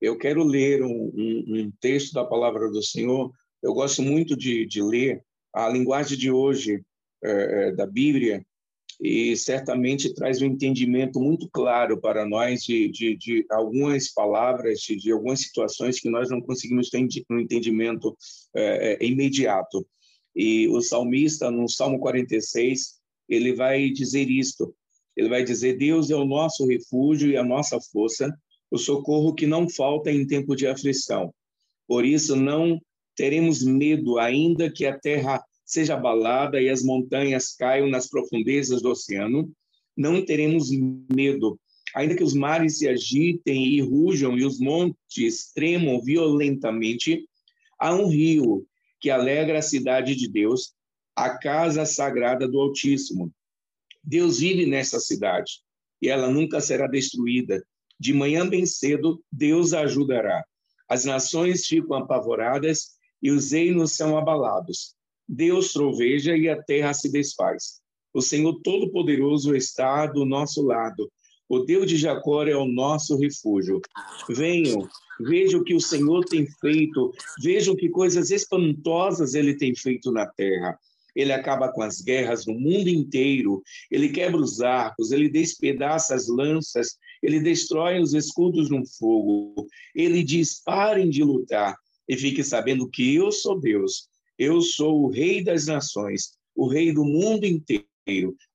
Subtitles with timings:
[0.00, 3.30] eu quero ler um, um, um texto da palavra do Senhor.
[3.62, 6.82] Eu gosto muito de, de ler a linguagem de hoje
[7.22, 8.44] é, da Bíblia
[9.00, 14.96] e certamente traz um entendimento muito claro para nós de, de, de algumas palavras, de,
[14.96, 18.16] de, algumas situações que nós não conseguimos ter um entendimento
[18.54, 19.86] é, é, imediato.
[20.36, 24.74] E o salmista, no Salmo 46, ele vai dizer isto:
[25.16, 28.30] ele vai dizer, Deus é o nosso refúgio e a nossa força,
[28.70, 31.34] o socorro que não falta em tempo de aflição.
[31.86, 32.80] Por isso, não
[33.16, 38.90] teremos medo, ainda que a terra seja abalada e as montanhas caiam nas profundezas do
[38.90, 39.50] oceano.
[39.96, 40.70] Não teremos
[41.12, 41.58] medo,
[41.94, 47.24] ainda que os mares se agitem e rujam e os montes tremam violentamente.
[47.78, 48.66] Há um rio
[49.00, 50.74] que alegra a cidade de Deus,
[51.16, 53.32] a casa sagrada do Altíssimo.
[54.02, 55.60] Deus vive nessa cidade
[56.00, 57.62] e ela nunca será destruída.
[58.00, 60.42] De manhã bem cedo, Deus a ajudará.
[60.88, 62.92] As nações ficam apavoradas
[63.22, 64.94] e os reinos são abalados.
[65.28, 67.78] Deus troveja e a terra se desfaz.
[68.14, 71.12] O Senhor Todo-Poderoso está do nosso lado.
[71.46, 73.82] O Deus de Jacó é o nosso refúgio.
[74.30, 74.88] Venham,
[75.20, 77.12] vejam o que o Senhor tem feito,
[77.42, 80.78] vejam que coisas espantosas ele tem feito na terra
[81.14, 86.28] ele acaba com as guerras no mundo inteiro, ele quebra os arcos, ele despedaça as
[86.28, 91.76] lanças, ele destrói os escudos no fogo, ele diz: parem de lutar
[92.08, 96.92] e fique sabendo que eu sou Deus, eu sou o Rei das nações, o Rei
[96.92, 97.86] do mundo inteiro.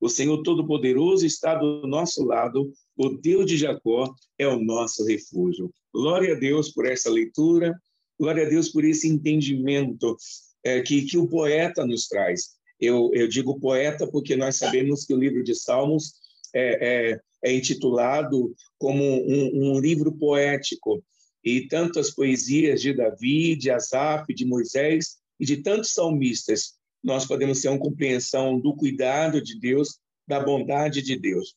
[0.02, 5.72] O Senhor Todo-Poderoso está do nosso lado, o Deus de Jacó é o nosso refúgio.
[5.94, 7.74] Glória a Deus por essa leitura,
[8.20, 10.18] glória a Deus por esse entendimento
[10.66, 12.56] é, que, que o poeta nos traz.
[12.80, 16.16] Eu, eu digo poeta porque nós sabemos que o livro de Salmos
[16.54, 21.02] é, é, é intitulado como um, um, livro poético,
[21.44, 27.62] e tantas poesias de Davi, de Asaf, de Moisés e de tantos salmistas, nós podemos
[27.62, 31.56] ter uma compreensão do cuidado de Deus, da bondade de Deus.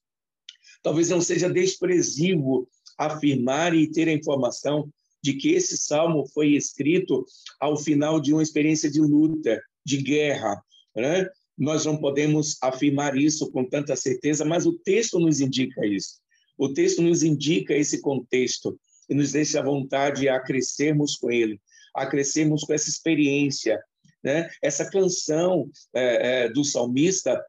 [0.83, 2.69] Talvez não seja desprezível
[2.99, 4.91] afirmar e ter a informação
[5.23, 7.25] de que esse salmo foi escrito
[7.61, 10.63] ao final de uma experiência de luta, de guerra.
[10.95, 11.27] Né?
[11.57, 16.21] Nós não podemos afirmar isso com tanta certeza, mas o texto nos indica isso.
[16.57, 21.61] O texto nos indica esse contexto e nos deixa a vontade a crescermos com ele,
[21.95, 23.81] a crescermos com essa experiência.
[24.23, 24.49] Né?
[24.63, 27.43] Essa canção é, é, do salmista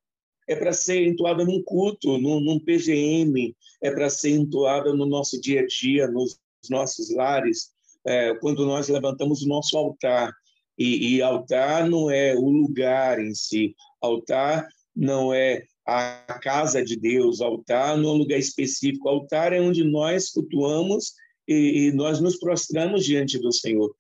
[0.48, 5.40] é para ser entoada num culto, num, num PGM, é para ser entoada no nosso
[5.40, 7.70] dia a dia, nos nossos lares,
[8.06, 10.34] é, quando nós levantamos o nosso altar.
[10.78, 16.96] E, e altar não é o lugar em si, altar não é a casa de
[16.96, 21.14] Deus, altar não é um lugar específico, altar é onde nós cultuamos
[21.48, 23.94] e, e nós nos prostramos diante do Senhor.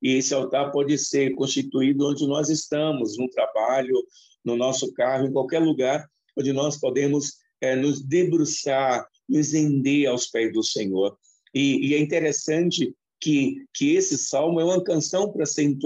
[0.00, 3.94] E esse altar pode ser constituído onde nós estamos, no trabalho,
[4.44, 10.26] no nosso carro, em qualquer lugar onde nós podemos é, nos debruçar, nos render aos
[10.26, 11.16] pés do Senhor.
[11.54, 15.76] E, e é interessante que, que esse salmo é uma canção para ser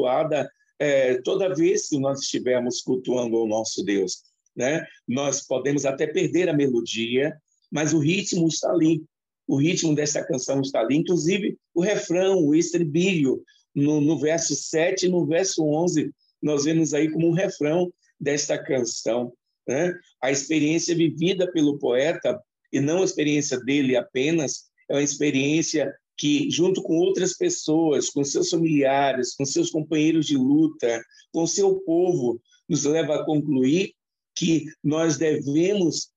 [0.79, 4.23] é, toda vez que nós estivermos cultuando o nosso Deus.
[4.55, 4.85] Né?
[5.07, 7.37] Nós podemos até perder a melodia,
[7.71, 9.05] mas o ritmo está ali.
[9.47, 13.43] O ritmo dessa canção está ali, inclusive o refrão, o estribilho,
[13.77, 16.11] no, no verso 7 e no verso 11,
[16.43, 19.33] nós vemos aí como um refrão desta canção.
[19.69, 19.93] Né?
[20.23, 22.41] A experiência vivida pelo poeta,
[22.73, 28.25] e não a experiência dele apenas, é uma experiência que, junto com outras pessoas, com
[28.25, 31.03] seus familiares, com seus companheiros de luta,
[31.33, 33.93] com seu povo, nos leva a concluir
[34.35, 36.11] que nós devemos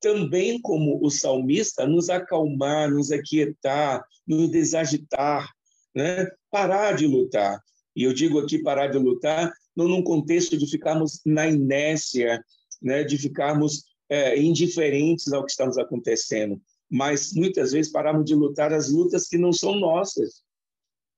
[0.00, 5.50] também, como o salmista, nos acalmar, nos aquietar, nos desagitar,
[5.94, 6.28] né?
[6.50, 7.58] parar de lutar.
[7.96, 12.42] E eu digo aqui parar de lutar não num contexto de ficarmos na inércia,
[12.82, 13.02] né?
[13.02, 16.60] de ficarmos é, indiferentes ao que está nos acontecendo,
[16.94, 20.44] mas muitas vezes paramos de lutar as lutas que não são nossas,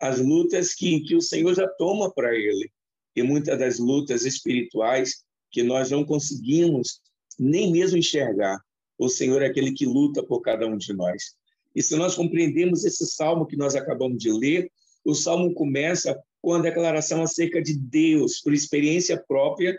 [0.00, 2.70] as lutas que, que o Senhor já toma para Ele.
[3.14, 7.02] E muitas das lutas espirituais que nós não conseguimos
[7.38, 8.58] nem mesmo enxergar.
[8.98, 11.34] O Senhor é aquele que luta por cada um de nós.
[11.74, 14.72] E se nós compreendemos esse salmo que nós acabamos de ler,
[15.04, 19.78] o salmo começa com a declaração acerca de Deus, por experiência própria,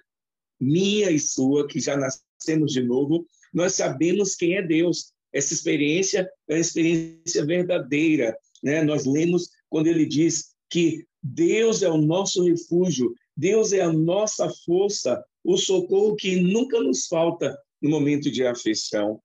[0.59, 5.16] minha e sua, que já nascemos de novo, nós sabemos quem é Deus.
[5.33, 8.37] Essa experiência é uma experiência verdadeira.
[8.63, 8.83] Né?
[8.83, 14.49] Nós lemos quando ele diz que Deus é o nosso refúgio, Deus é a nossa
[14.65, 19.21] força, o socorro que nunca nos falta no momento de aflição.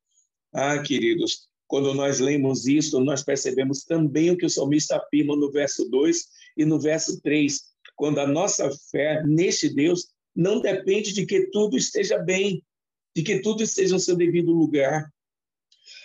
[0.52, 5.50] Ah, queridos, quando nós lemos isso, nós percebemos também o que o salmista afirma no
[5.50, 6.26] verso 2
[6.58, 7.60] e no verso 3,
[7.96, 12.62] quando a nossa fé neste Deus não depende de que tudo esteja bem,
[13.16, 15.10] de que tudo esteja no seu devido lugar.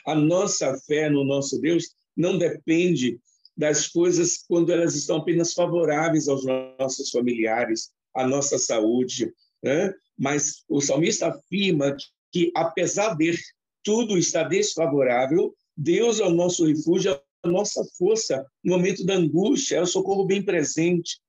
[0.08, 3.20] A nossa fé no nosso Deus não depende
[3.58, 9.34] das coisas quando elas estão apenas favoráveis aos nossos familiares, à nossa saúde.
[9.62, 9.94] Né?
[10.18, 11.94] Mas o salmista afirma
[12.32, 13.38] que, apesar de
[13.84, 19.16] tudo estar desfavorável, Deus é o nosso refúgio, é a nossa força no momento da
[19.16, 21.20] angústia, é o socorro bem presente.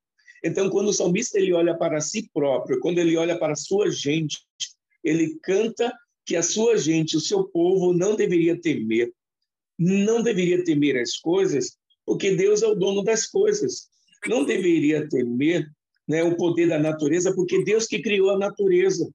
[0.44, 3.90] Então, quando o salmista ele olha para si próprio, quando ele olha para a sua
[3.90, 4.38] gente,
[5.02, 5.92] ele canta
[6.28, 9.10] que a sua gente, o seu povo, não deveria temer.
[9.78, 13.88] Não deveria temer as coisas, porque Deus é o dono das coisas.
[14.26, 15.66] Não deveria temer
[16.06, 19.10] né, o poder da natureza, porque Deus que criou a natureza.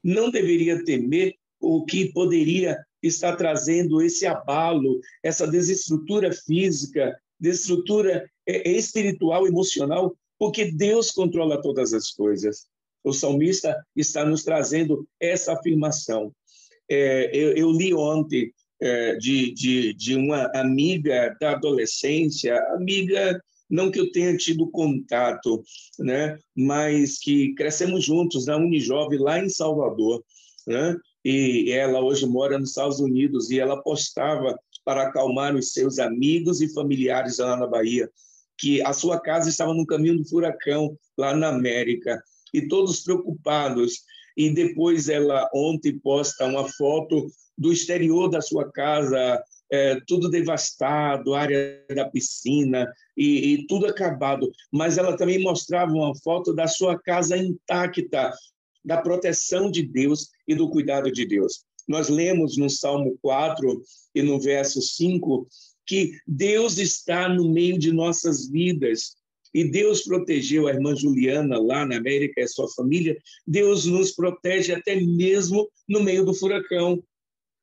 [0.00, 8.70] Não deveria temer o que poderia estar trazendo esse abalo, essa desestrutura física, desestrutura é,
[8.70, 12.68] espiritual, emocional, porque Deus controla todas as coisas.
[13.02, 16.32] O salmista está nos trazendo essa afirmação.
[16.88, 23.40] É, eu, eu, li ontem é, de, de, de uma amiga da adolescência, amiga
[23.70, 25.62] não que eu tenha tido contato,
[25.98, 30.22] né, mas que crescemos juntos na Unijove lá em Salvador,
[30.66, 35.98] né, e ela hoje mora nos Estados Unidos e ela postava para acalmar os seus
[35.98, 38.08] amigos e familiares lá na Bahia
[38.58, 42.22] que a sua casa estava no caminho do furacão lá na América
[42.52, 44.02] e todos preocupados.
[44.36, 47.26] E depois ela ontem posta uma foto
[47.56, 54.50] do exterior da sua casa, é, tudo devastado, área da piscina e, e tudo acabado.
[54.72, 58.32] Mas ela também mostrava uma foto da sua casa intacta,
[58.84, 61.64] da proteção de Deus e do cuidado de Deus.
[61.88, 63.82] Nós lemos no Salmo 4
[64.14, 65.46] e no verso 5
[65.86, 69.16] que Deus está no meio de nossas vidas.
[69.54, 73.16] E Deus protegeu a irmã Juliana lá na América e a sua família.
[73.46, 77.02] Deus nos protege até mesmo no meio do furacão.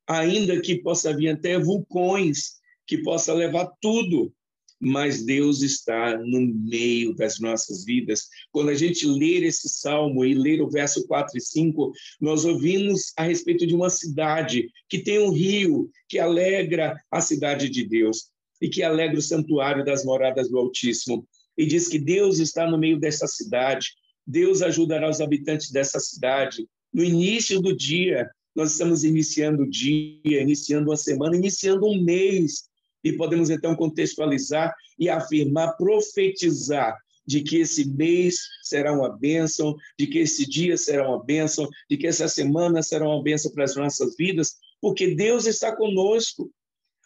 [0.07, 2.53] Ainda que possa vir até vulcões,
[2.87, 4.33] que possa levar tudo
[4.81, 8.27] mas Deus está no meio das nossas vidas.
[8.51, 13.13] Quando a gente ler esse salmo e ler o verso 4 e 5, nós ouvimos
[13.15, 18.31] a respeito de uma cidade que tem um rio que alegra a cidade de Deus
[18.59, 21.27] e que alegra o santuário das moradas do Altíssimo.
[21.57, 23.87] E diz que Deus está no meio dessa cidade,
[24.25, 26.67] Deus ajudará os habitantes dessa cidade.
[26.93, 32.69] No início do dia, nós estamos iniciando o dia, iniciando uma semana, iniciando um mês
[33.03, 36.95] e podemos então contextualizar e afirmar, profetizar
[37.25, 41.97] de que esse mês será uma bênção, de que esse dia será uma bênção, de
[41.97, 46.51] que essa semana será uma bênção para as nossas vidas, porque Deus está conosco.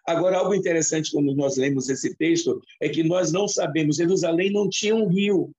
[0.06, 4.70] Agora, algo interessante quando nós lemos esse texto é que nós não sabemos, Jerusalém não
[4.70, 5.52] tinha um rio.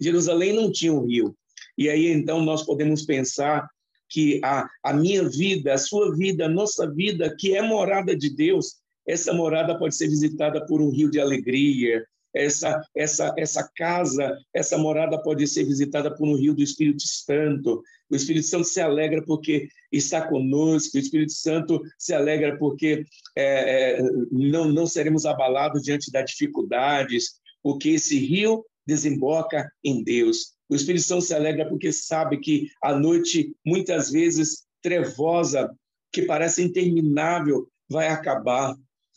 [0.00, 1.36] Jerusalém não tinha um rio.
[1.76, 3.68] E aí, então, nós podemos pensar
[4.08, 8.34] que a, a minha vida, a sua vida, a nossa vida, que é morada de
[8.34, 8.76] Deus,
[9.06, 12.04] essa morada pode ser visitada por um rio de alegria.
[12.34, 17.82] Essa, essa, essa casa, essa morada pode ser visitada por um rio do Espírito Santo.
[18.10, 23.04] O Espírito Santo se alegra porque está conosco, o Espírito Santo se alegra porque
[23.36, 30.54] é, é, não, não seremos abalados diante das dificuldades, porque esse rio desemboca em Deus.
[30.68, 35.70] O Espírito Santo se alegra porque sabe que a noite, muitas vezes trevosa,
[36.12, 38.74] que parece interminável, vai acabar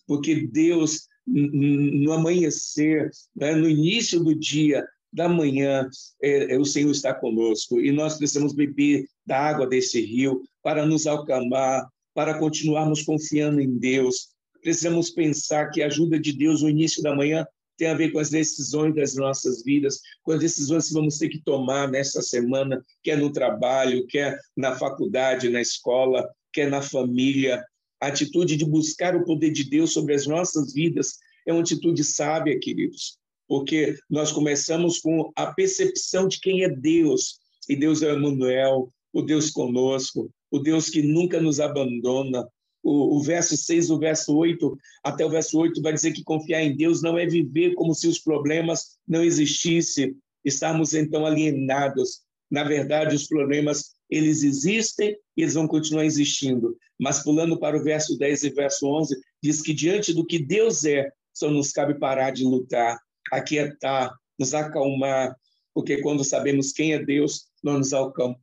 [0.07, 5.87] porque Deus, no amanhecer, né, no início do dia, da manhã,
[6.21, 10.85] é, é, o Senhor está conosco e nós precisamos beber da água desse rio para
[10.85, 14.29] nos acalmar, para continuarmos confiando em Deus.
[14.61, 17.45] Precisamos pensar que a ajuda de Deus no início da manhã
[17.77, 21.29] tem a ver com as decisões das nossas vidas, com as decisões que vamos ter
[21.29, 27.63] que tomar nessa semana, quer no trabalho, quer na faculdade, na escola, quer na família
[28.03, 32.03] a atitude de buscar o poder de Deus sobre as nossas vidas é uma atitude
[32.03, 33.17] sábia, queridos,
[33.47, 38.91] porque nós começamos com a percepção de quem é Deus, e Deus é o Emmanuel,
[39.13, 42.45] o Deus conosco, o Deus que nunca nos abandona.
[42.83, 46.61] O, o verso 6, o verso 8, até o verso 8 vai dizer que confiar
[46.61, 52.19] em Deus não é viver como se os problemas não existissem, estarmos então alienados.
[52.51, 56.77] Na verdade, os problemas eles existem e eles vão continuar existindo.
[56.99, 60.85] Mas pulando para o verso 10 e verso 11, diz que diante do que Deus
[60.85, 62.99] é, só nos cabe parar de lutar,
[63.31, 65.35] aquietar, nos acalmar,
[65.73, 67.89] porque quando sabemos quem é Deus, nós,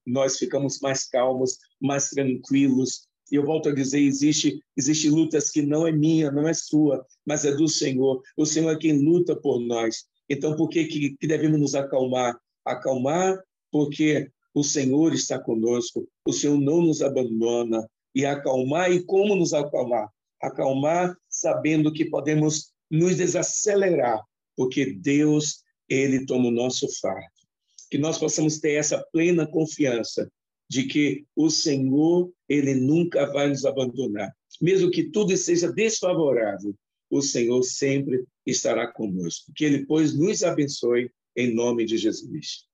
[0.05, 5.63] nós ficamos mais calmos, mais tranquilos E eu volto a dizer, existe existe lutas que
[5.63, 8.21] não é minha, não é sua, mas é do Senhor.
[8.37, 10.05] O Senhor é quem luta por nós.
[10.29, 12.37] Então, por que, que, que devemos nos acalmar?
[12.65, 13.39] Acalmar
[13.71, 17.89] porque o Senhor está conosco, o Senhor não nos abandona.
[18.13, 20.11] E acalmar, e como nos acalmar?
[20.43, 24.21] Acalmar sabendo que podemos nos desacelerar,
[24.57, 27.29] porque Deus, Ele toma o nosso fardo.
[27.89, 30.29] Que nós possamos ter essa plena confiança
[30.71, 34.33] de que o Senhor, ele nunca vai nos abandonar.
[34.61, 36.73] Mesmo que tudo seja desfavorável,
[37.11, 39.53] o Senhor sempre estará conosco.
[39.55, 42.70] Que ele, pois, nos abençoe em nome de Jesus.